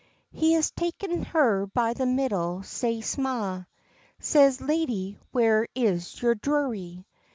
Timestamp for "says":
4.19-4.59